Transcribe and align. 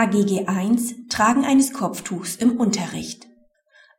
AGG 0.00 0.46
1 0.46 1.08
Tragen 1.08 1.44
eines 1.44 1.72
Kopftuchs 1.72 2.36
im 2.36 2.60
Unterricht. 2.60 3.26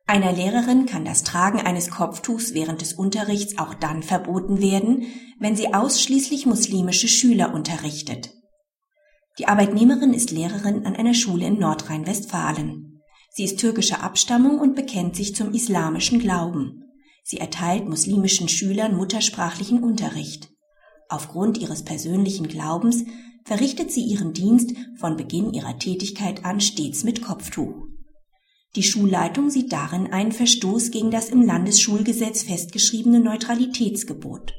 Einer 0.08 0.32
Lehrerin 0.32 0.86
kann 0.86 1.04
das 1.04 1.26
Tragen 1.26 1.60
eines 1.60 1.90
Kopftuchs 1.92 2.54
während 2.54 2.80
des 2.80 2.94
Unterrichts 2.94 3.58
auch 3.58 3.74
dann 3.74 4.02
verboten 4.02 4.62
werden, 4.62 5.08
wenn 5.40 5.58
sie 5.58 5.74
ausschließlich 5.74 6.46
muslimische 6.46 7.10
Schüler 7.10 7.54
unterrichtet. 7.54 8.30
Die 9.40 9.50
Arbeitnehmerin 9.50 10.14
ist 10.14 10.32
Lehrerin 10.32 10.86
an 10.86 10.96
einer 10.96 11.14
Schule 11.14 11.48
in 11.48 11.60
Nordrhein-Westfalen. 11.60 13.02
Sie 13.32 13.44
ist 13.44 13.60
türkischer 13.60 14.02
Abstammung 14.02 14.58
und 14.58 14.78
bekennt 14.78 15.18
sich 15.18 15.36
zum 15.36 15.54
islamischen 15.54 16.20
Glauben. 16.20 16.86
Sie 17.26 17.40
erteilt 17.40 17.90
muslimischen 17.90 18.48
Schülern 18.48 18.96
muttersprachlichen 18.96 19.84
Unterricht. 19.84 20.48
Aufgrund 21.10 21.58
ihres 21.58 21.84
persönlichen 21.84 22.48
Glaubens 22.48 23.04
verrichtet 23.50 23.92
sie 23.92 24.04
ihren 24.04 24.32
Dienst 24.32 24.76
von 25.00 25.18
Beginn 25.18 25.52
ihrer 25.56 25.80
Tätigkeit 25.80 26.46
an 26.46 26.62
stets 26.62 27.04
mit 27.04 27.24
Kopftuch. 27.24 27.88
Die 28.76 28.84
Schulleitung 28.84 29.50
sieht 29.50 29.74
darin 29.74 30.14
einen 30.14 30.32
Verstoß 30.32 30.92
gegen 30.92 31.10
das 31.10 31.30
im 31.30 31.42
Landesschulgesetz 31.42 32.44
festgeschriebene 32.44 33.20
Neutralitätsgebot. 33.20 34.54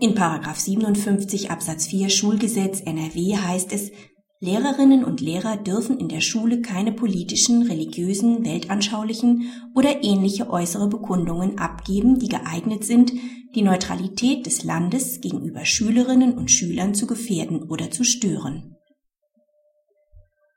In 0.00 0.16
57 0.16 1.52
Absatz 1.52 1.86
4 1.86 2.08
Schulgesetz 2.08 2.80
NRW 2.80 3.36
heißt 3.36 3.72
es, 3.72 3.92
Lehrerinnen 4.40 5.04
und 5.04 5.20
Lehrer 5.20 5.56
dürfen 5.56 5.98
in 5.98 6.08
der 6.08 6.20
Schule 6.20 6.62
keine 6.62 6.92
politischen, 6.92 7.62
religiösen, 7.62 8.44
weltanschaulichen 8.44 9.50
oder 9.74 10.04
ähnliche 10.04 10.48
äußere 10.48 10.88
Bekundungen 10.88 11.58
abgeben, 11.58 12.20
die 12.20 12.28
geeignet 12.28 12.84
sind, 12.84 13.12
die 13.56 13.62
Neutralität 13.62 14.46
des 14.46 14.62
Landes 14.62 15.20
gegenüber 15.20 15.64
Schülerinnen 15.64 16.38
und 16.38 16.52
Schülern 16.52 16.94
zu 16.94 17.08
gefährden 17.08 17.64
oder 17.64 17.90
zu 17.90 18.04
stören. 18.04 18.76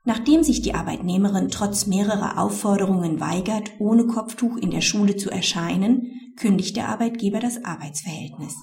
Nachdem 0.04 0.43
sich 0.43 0.62
die 0.62 0.76
Arbeitnehmerin 0.76 1.49
trotz 1.49 1.87
mehrerer 1.87 2.40
Aufforderungen 2.40 3.20
weigert, 3.20 3.71
ohne 3.79 4.05
Kopftuch 4.05 4.57
in 4.57 4.70
der 4.70 4.82
Schule 4.82 5.15
zu 5.15 5.32
erscheinen, 5.32 6.12
kündigt 6.37 6.76
der 6.76 6.90
Arbeitgeber 6.90 7.40
das 7.40 7.63
Arbeitsverhältnis. 7.63 8.55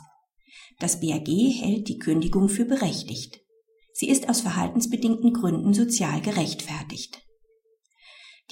Das 0.78 1.00
BAG 1.00 1.26
hält 1.26 1.88
die 1.88 1.98
Kündigung 1.98 2.48
für 2.48 2.64
berechtigt. 2.64 3.40
Sie 4.00 4.08
ist 4.08 4.28
aus 4.28 4.42
verhaltensbedingten 4.42 5.32
Gründen 5.32 5.74
sozial 5.74 6.20
gerechtfertigt. 6.20 7.20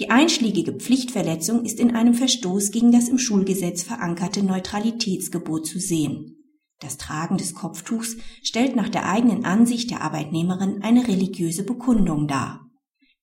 Die 0.01 0.11
einschlägige 0.11 0.73
Pflichtverletzung 0.73 1.65
ist 1.65 1.79
in 1.79 1.95
einem 1.95 2.15
Verstoß 2.15 2.73
gegen 2.73 2.91
das 2.91 3.09
im 3.09 3.21
Schulgesetz 3.21 3.85
verankerte 3.85 4.43
Neutralitätsgebot 4.43 5.65
zu 5.65 5.79
sehen. 5.79 6.35
Das 6.81 6.97
Tragen 6.97 7.37
des 7.39 7.55
Kopftuchs 7.55 8.17
stellt 8.43 8.75
nach 8.75 8.89
der 8.89 9.09
eigenen 9.09 9.45
Ansicht 9.45 9.93
der 9.93 10.01
Arbeitnehmerin 10.01 10.83
eine 10.83 11.07
religiöse 11.07 11.63
Bekundung 11.63 12.27
dar. 12.27 12.69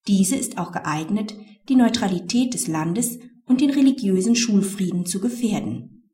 Diese 0.07 0.37
ist 0.37 0.57
auch 0.57 0.71
geeignet, 0.71 1.35
die 1.67 1.75
Neutralität 1.75 2.53
des 2.53 2.67
Landes 2.67 3.19
und 3.47 3.59
den 3.59 3.69
religiösen 3.69 4.37
Schulfrieden 4.37 5.05
zu 5.05 5.19
gefährden. 5.19 6.09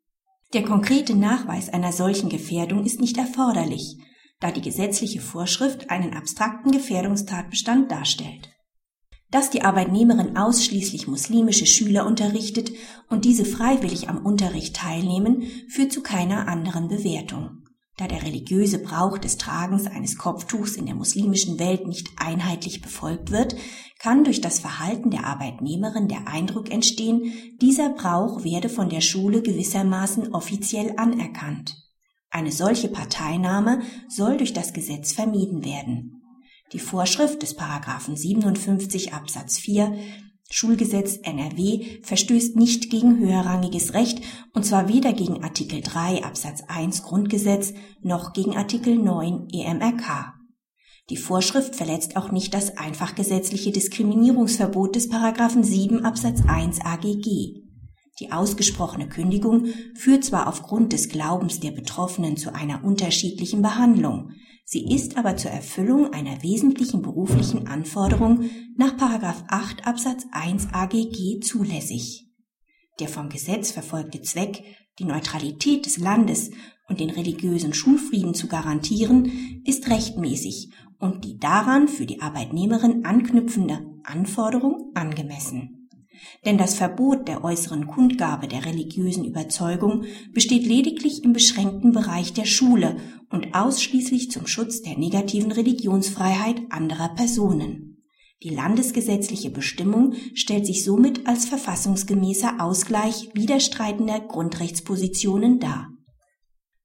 Der 0.53 0.63
konkrete 0.63 1.16
Nachweis 1.16 1.69
einer 1.69 1.91
solchen 1.91 2.29
Gefährdung 2.29 2.83
ist 2.83 2.99
nicht 2.99 3.19
erforderlich, 3.19 3.97
da 4.39 4.51
die 4.51 4.61
gesetzliche 4.61 5.21
Vorschrift 5.21 5.89
einen 5.89 6.13
abstrakten 6.13 6.71
Gefährdungstatbestand 6.71 7.91
darstellt. 7.91 8.49
Dass 9.31 9.49
die 9.49 9.61
Arbeitnehmerin 9.61 10.37
ausschließlich 10.37 11.07
muslimische 11.07 11.65
Schüler 11.65 12.05
unterrichtet 12.05 12.71
und 13.09 13.25
diese 13.25 13.45
freiwillig 13.45 14.09
am 14.09 14.25
Unterricht 14.25 14.75
teilnehmen, 14.75 15.43
führt 15.67 15.91
zu 15.91 16.01
keiner 16.01 16.47
anderen 16.47 16.87
Bewertung. 16.87 17.63
Da 17.99 18.07
der 18.07 18.23
religiöse 18.23 18.79
Brauch 18.79 19.17
des 19.17 19.37
Tragens 19.37 19.85
eines 19.85 20.17
Kopftuchs 20.17 20.77
in 20.77 20.85
der 20.85 20.95
muslimischen 20.95 21.59
Welt 21.59 21.85
nicht 21.85 22.07
einheitlich 22.15 22.81
befolgt 22.81 23.29
wird, 23.29 23.57
kann 23.99 24.23
durch 24.23 24.39
das 24.39 24.59
Verhalten 24.59 25.11
der 25.11 25.25
Arbeitnehmerin 25.25 26.07
der 26.07 26.25
Eindruck 26.29 26.71
entstehen, 26.71 27.33
dieser 27.61 27.89
Brauch 27.89 28.45
werde 28.45 28.69
von 28.69 28.88
der 28.88 29.01
Schule 29.01 29.41
gewissermaßen 29.41 30.33
offiziell 30.33 30.94
anerkannt. 30.95 31.88
Eine 32.31 32.51
solche 32.51 32.90
Parteinahme 32.90 33.81
soll 34.07 34.38
durch 34.38 34.53
das 34.53 34.73
Gesetz 34.73 35.13
vermieden 35.13 35.66
werden. 35.66 36.22
Die 36.73 36.79
Vorschrift 36.79 37.41
des 37.41 37.56
Paragraphen 37.56 38.16
57 38.16 39.13
Absatz 39.13 39.57
4 39.57 39.97
Schulgesetz 40.51 41.19
NRW 41.22 42.01
verstößt 42.01 42.56
nicht 42.56 42.90
gegen 42.90 43.19
höherrangiges 43.19 43.94
Recht 43.94 44.22
und 44.53 44.66
zwar 44.66 44.90
weder 44.90 45.13
gegen 45.13 45.44
Artikel 45.44 45.81
3 45.81 46.23
Absatz 46.23 46.63
1 46.67 47.03
Grundgesetz 47.03 47.73
noch 48.01 48.34
gegen 48.34 48.57
Artikel 48.57 48.96
9 48.97 49.47
EMRK. 49.51 50.34
Die 51.11 51.17
Vorschrift 51.17 51.75
verletzt 51.75 52.17
auch 52.17 52.31
nicht 52.31 52.53
das 52.53 52.78
einfach 52.78 53.13
gesetzliche 53.13 53.72
Diskriminierungsverbot 53.72 54.96
des 54.96 55.09
Paragraphen 55.09 55.63
7 55.63 56.03
Absatz 56.03 56.41
1 56.47 56.81
AGG. 56.81 57.69
Die 58.19 58.34
ausgesprochene 58.34 59.07
Kündigung 59.07 59.68
führt 59.96 60.25
zwar 60.25 60.47
aufgrund 60.47 60.91
des 60.91 61.07
Glaubens 61.07 61.62
der 61.62 61.72
Betroffenen 61.72 62.35
zu 62.35 62.53
einer 62.53 62.84
unterschiedlichen 62.84 63.62
Behandlung, 63.62 64.31
sie 64.66 64.94
ist 64.94 65.18
aber 65.18 65.38
zur 65.38 65.52
Erfüllung 65.52 66.13
einer 66.13 66.44
wesentlichen 66.44 67.02
beruflichen 67.02 67.68
Anforderung 67.68 68.50
nach 68.75 68.94
8 69.00 69.88
Absatz 69.88 70.25
1 70.31 70.68
AGG 70.74 71.40
zulässig. 71.40 72.28
Der 73.00 73.08
vom 73.08 73.29
Gesetz 73.29 73.72
verfolgte 73.72 74.22
Zweck, 74.22 74.63
die 75.00 75.06
Neutralität 75.06 75.85
des 75.85 75.97
Landes 75.97 76.52
und 76.90 77.00
den 77.00 77.09
religiösen 77.12 77.74
Schulfrieden 77.74 78.34
zu 78.34 78.47
garantieren, 78.47 79.62
ist 79.66 79.90
rechtmäßig 79.90 80.72
und 81.00 81.24
die 81.24 81.38
daran 81.38 81.88
für 81.88 82.06
die 82.06 82.22
Arbeitnehmerin 82.22 83.06
anknüpfende 83.06 83.79
Anforderung 84.03 84.91
angemessen. 84.94 85.78
Denn 86.46 86.57
das 86.57 86.74
Verbot 86.74 87.28
der 87.28 87.44
äußeren 87.44 87.88
Kundgabe 87.88 88.47
der 88.47 88.66
religiösen 88.66 89.25
Überzeugung 89.25 90.06
besteht 90.31 90.66
lediglich 90.66 91.24
im 91.24 91.34
beschränkten 91.34 91.91
Bereich 91.91 92.34
der 92.34 92.46
Schule 92.46 92.97
und 93.30 93.53
ausschließlich 93.53 94.31
zum 94.31 94.47
Schutz 94.47 94.81
der 94.81 94.97
negativen 94.97 95.52
Religionsfreiheit 95.52 96.62
anderer 96.69 97.09
Personen. 97.16 97.90
Die 98.41 98.50
landesgesetzliche 98.50 99.50
Bestimmung 99.50 100.13
stellt 100.34 100.66
sich 100.66 100.85
somit 100.85 101.28
als 101.28 101.46
verfassungsgemäßer 101.46 102.62
Ausgleich 102.62 103.29
widerstreitender 103.34 104.22
Grundrechtspositionen 104.22 105.59
dar. 105.59 105.90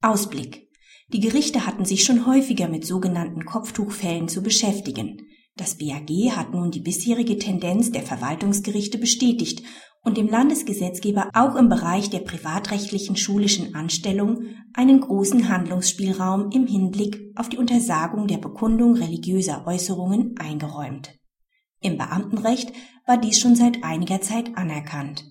Ausblick. 0.00 0.69
Die 1.12 1.21
Gerichte 1.21 1.65
hatten 1.65 1.84
sich 1.84 2.03
schon 2.03 2.27
häufiger 2.27 2.69
mit 2.69 2.84
sogenannten 2.84 3.44
Kopftuchfällen 3.44 4.27
zu 4.27 4.43
beschäftigen. 4.43 5.28
Das 5.56 5.76
BAG 5.78 6.10
hat 6.32 6.53
nun 6.53 6.70
die 6.72 6.81
bisherige 6.81 7.38
Tendenz 7.38 7.92
der 7.92 8.03
Verwaltungsgerichte 8.03 8.98
bestätigt 8.98 9.62
und 10.03 10.19
dem 10.19 10.28
Landesgesetzgeber 10.28 11.31
auch 11.32 11.54
im 11.54 11.69
Bereich 11.69 12.10
der 12.10 12.19
privatrechtlichen 12.19 13.16
schulischen 13.16 13.75
Anstellung 13.75 14.43
einen 14.75 15.00
großen 15.00 15.48
Handlungsspielraum 15.48 16.50
im 16.50 16.66
Hinblick 16.66 17.32
auf 17.37 17.48
die 17.48 17.56
Untersagung 17.56 18.26
der 18.26 18.38
Bekundung 18.38 18.94
religiöser 18.94 19.66
Äußerungen 19.66 20.34
eingeräumt. 20.38 21.14
Im 21.81 21.98
Beamtenrecht 21.98 22.72
war 23.06 23.16
dies 23.16 23.38
schon 23.38 23.54
seit 23.54 23.84
einiger 23.84 24.20
Zeit 24.20 24.56
anerkannt. 24.56 25.25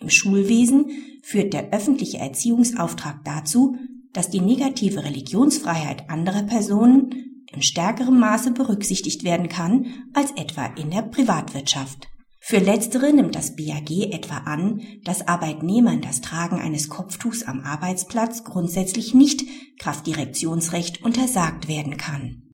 Im 0.00 0.10
Schulwesen 0.10 0.90
führt 1.22 1.52
der 1.52 1.72
öffentliche 1.72 2.18
Erziehungsauftrag 2.18 3.24
dazu, 3.24 3.76
dass 4.12 4.28
die 4.28 4.40
negative 4.40 5.04
Religionsfreiheit 5.04 6.10
anderer 6.10 6.42
Personen 6.42 7.31
in 7.52 7.62
stärkerem 7.62 8.18
Maße 8.18 8.52
berücksichtigt 8.52 9.24
werden 9.24 9.48
kann 9.48 9.86
als 10.14 10.30
etwa 10.32 10.66
in 10.76 10.90
der 10.90 11.02
Privatwirtschaft. 11.02 12.08
Für 12.40 12.58
letztere 12.58 13.12
nimmt 13.12 13.36
das 13.36 13.54
BAG 13.54 13.90
etwa 13.90 14.38
an, 14.38 14.80
dass 15.04 15.28
Arbeitnehmern 15.28 16.00
das 16.00 16.20
Tragen 16.20 16.60
eines 16.60 16.88
Kopftuchs 16.88 17.44
am 17.44 17.60
Arbeitsplatz 17.60 18.42
grundsätzlich 18.42 19.14
nicht 19.14 19.44
Kraft 19.78 20.06
Direktionsrecht 20.06 21.04
untersagt 21.04 21.68
werden 21.68 21.96
kann 21.96 22.42